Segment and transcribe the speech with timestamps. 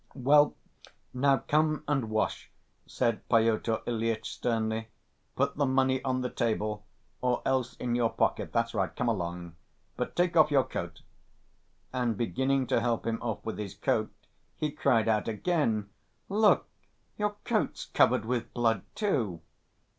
[0.15, 0.55] "Well,
[1.13, 2.49] now come and wash,"
[2.87, 4.87] said Pyotr Ilyitch sternly.
[5.35, 6.87] "Put the money on the table
[7.21, 8.51] or else in your pocket....
[8.51, 9.57] That's right, come along.
[9.97, 11.03] But take off your coat."
[11.93, 14.09] And beginning to help him off with his coat,
[14.55, 15.91] he cried out again:
[16.29, 16.67] "Look,
[17.19, 19.41] your coat's covered with blood, too!"